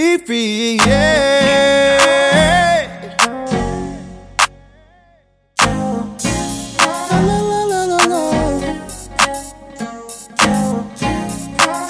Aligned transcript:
free, 0.00 0.16
free, 0.18 0.76
yeah. 0.86 2.00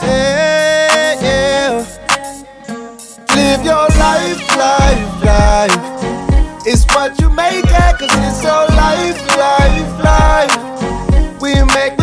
Yeah, 0.03 1.21
yeah. 1.23 1.87
Live 3.35 3.65
your 3.65 3.87
life, 3.99 4.57
life, 4.57 5.25
life. 5.25 6.67
It's 6.67 6.85
what 6.95 7.21
you 7.21 7.31
make 7.31 7.65
it, 7.65 7.99
cause 7.99 8.11
it's 8.13 8.43
your 8.43 8.67
life, 8.77 9.21
life, 9.37 10.05
life. 10.05 11.41
We 11.41 11.55
make 11.75 12.00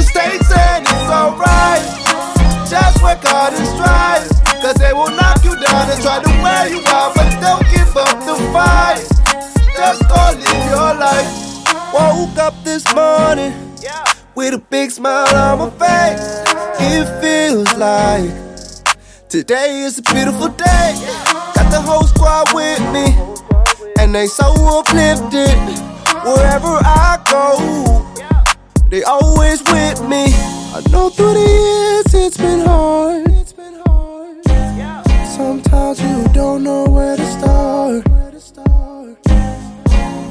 wear 6.47 6.67
you 6.73 6.81
out. 6.87 7.11
But 7.15 7.29
don't 7.45 7.65
give 7.73 7.91
up 7.95 8.17
the 8.27 8.35
fight. 8.53 9.03
Just 9.75 10.01
go 10.11 10.21
live 10.41 10.65
your 10.75 10.93
life. 11.05 11.29
Woke 11.93 12.37
up 12.37 12.55
this 12.63 12.83
morning 12.95 13.53
with 14.35 14.53
a 14.53 14.63
big 14.69 14.91
smile 14.91 15.35
on 15.35 15.59
my 15.59 15.69
face. 15.81 16.43
It 16.79 17.05
feels 17.21 17.71
like 17.75 18.31
today 19.29 19.81
is 19.81 19.99
a 19.99 20.03
beautiful 20.13 20.49
day. 20.49 20.89
Got 21.55 21.67
the 21.71 21.81
whole 21.81 22.07
squad 22.13 22.53
with 22.53 22.81
me, 22.95 23.05
and 23.99 24.13
they 24.13 24.27
so 24.27 24.47
uplifted. 24.79 25.57
Wherever 26.27 26.73
I 26.83 27.19
go, 27.35 27.47
they 28.89 29.03
always 29.03 29.59
with 29.71 30.01
me. 30.01 30.25
I 30.75 30.81
know 30.91 31.09
through 31.09 31.33
the 31.33 31.47
years 31.57 32.13
it's 32.13 32.37
been 32.37 32.59
hard. 32.65 33.26
Sometimes 35.37 36.01
you 36.01 36.27
don't 36.33 36.63
know 36.63 36.85
where 36.85 37.15
to 37.15 37.25
start. 37.25 38.03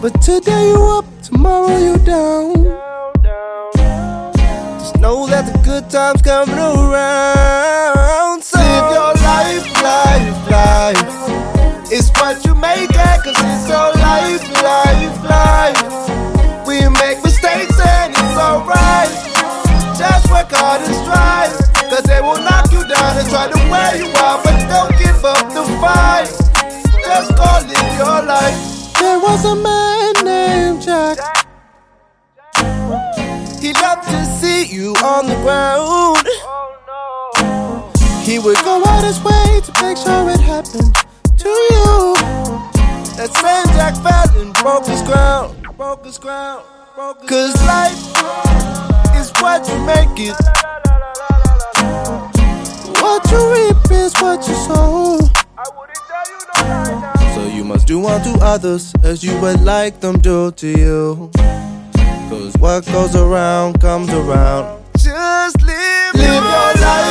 But 0.03 0.21
today 0.21 0.71
you 0.71 0.83
up, 0.99 1.05
tomorrow 1.23 1.79
you 1.79 1.97
down. 1.99 2.65
Just 4.81 4.99
know 4.99 5.29
that 5.29 5.47
the 5.47 5.59
good 5.65 5.89
times 5.91 6.23
coming 6.23 6.59
around. 6.59 8.43
So 8.43 8.59
live 8.59 8.91
your 8.99 9.15
life, 9.23 9.67
life, 9.81 10.51
life. 10.51 11.93
It's 11.93 12.11
what 12.19 12.45
you 12.45 12.57
make 12.57 12.91
it, 12.91 13.19
cause 13.23 13.39
it's 13.39 13.69
your 13.71 13.95
life, 14.03 14.43
life, 14.59 15.17
life. 15.23 16.67
We 16.67 16.83
make 16.99 17.23
mistakes 17.23 17.79
and 17.79 18.11
it's 18.11 18.39
alright. 18.43 19.15
Just 19.97 20.27
work 20.35 20.51
hard 20.51 20.83
and 20.83 20.95
strive. 20.99 21.55
Cause 21.91 22.03
they 22.03 22.21
will 22.21 22.43
knock 22.43 22.67
you 22.73 22.83
down 22.91 23.17
and 23.17 23.29
try 23.31 23.47
to 23.47 23.59
wear 23.71 23.95
you 23.97 24.11
out. 24.19 24.43
But 24.43 24.59
don't 24.67 24.96
fight. 25.87 26.29
Just 27.07 27.31
go 27.39 27.51
live 27.71 27.93
your 28.03 28.21
life. 28.35 28.59
There 28.99 29.21
was 29.27 29.45
a 29.45 29.55
man 29.55 30.13
named 30.25 30.83
Jack. 30.83 31.19
He 33.63 33.73
loved 33.85 34.05
to 34.09 34.19
see 34.41 34.67
you 34.67 34.95
on 35.13 35.27
the 35.31 35.39
ground. 35.45 36.27
He 38.27 38.39
would 38.41 38.61
go 38.65 38.83
out 38.85 39.05
his 39.05 39.21
way 39.23 39.61
to 39.67 39.73
make 39.83 39.99
sure 40.05 40.25
it 40.35 40.41
happened 40.41 40.95
to 41.43 41.53
you. 41.71 42.15
That 43.19 43.31
same 43.43 43.69
Jack 43.77 43.95
fell 44.05 44.29
and 44.43 44.53
broke 44.55 44.87
his 44.87 45.03
ground. 45.03 45.55
Broke 45.77 46.05
his 46.05 46.19
ground. 46.19 46.65
Broke 46.97 47.21
his 47.21 47.31
Cause 47.31 47.57
life 47.75 48.03
is 49.21 49.31
what 49.41 49.61
you 49.69 49.79
make 49.87 50.17
it. 50.31 50.37
What 53.01 53.23
you 53.31 53.41
reap 53.55 53.91
is 53.93 54.13
what 54.21 54.41
you 54.49 54.56
you 57.57 57.65
must 57.65 57.87
do 57.87 58.05
unto 58.07 58.39
others 58.41 58.93
as 59.03 59.25
you 59.25 59.39
would 59.41 59.61
like 59.63 60.01
them 60.01 60.19
do 60.21 60.53
to 60.53 60.69
you. 60.69 61.31
Cause 62.29 62.55
what 62.59 62.85
goes 62.87 63.17
around 63.17 63.81
comes 63.81 64.11
around. 64.11 64.85
Just 64.99 65.63
live, 65.63 66.15
live 66.15 66.35
your 66.35 66.43
life, 66.43 66.81
life, 66.83 67.06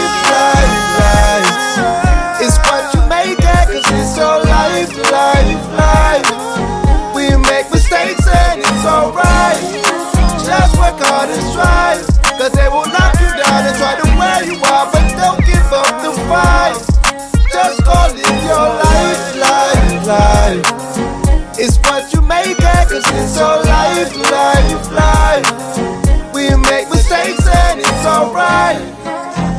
cause 22.95 23.11
it's 23.13 23.37
your 23.37 23.57
life, 23.63 24.15
life, 24.31 24.91
life. 24.91 26.33
We 26.33 26.49
make 26.69 26.89
mistakes 26.89 27.45
and 27.45 27.79
it's 27.79 28.05
alright. 28.05 28.79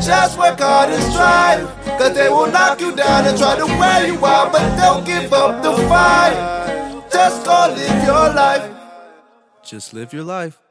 Just 0.02 0.38
work 0.38 0.58
hard 0.58 0.91
and 0.91 1.02
strive. 1.12 1.66
Cause 1.98 2.14
they 2.14 2.28
will 2.28 2.50
knock 2.50 2.80
you 2.80 2.94
down 2.94 3.26
and 3.26 3.36
try 3.36 3.56
to 3.56 3.66
wear 3.66 4.06
you 4.06 4.24
out. 4.24 4.52
But 4.52 4.76
don't 4.76 5.04
give 5.04 5.32
up 5.32 5.62
the 5.62 5.72
fight. 5.88 6.36
Just 7.12 7.44
go 7.44 7.74
live 7.76 8.04
your 8.04 8.32
life. 8.32 8.70
Just 9.62 9.92
live 9.92 10.12
your 10.12 10.24
life. 10.24 10.66